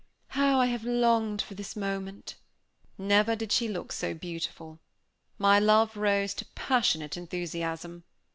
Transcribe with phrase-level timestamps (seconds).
[0.29, 2.33] how I have longed for this moment!"
[2.97, 4.79] Never did she look so beautiful.
[5.37, 8.03] My love rose to passionate enthusiasm.